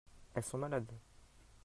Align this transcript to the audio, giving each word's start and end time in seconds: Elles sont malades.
Elles 0.33 0.41
sont 0.45 0.57
malades. 0.57 0.91